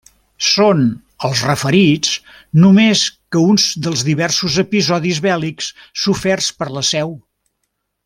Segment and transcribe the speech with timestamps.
[0.45, 0.79] Són,
[1.27, 2.13] els referits,
[2.63, 3.05] no més
[3.35, 5.73] que uns dels diversos episodis bèl·lics
[6.07, 7.19] soferts per la Seu.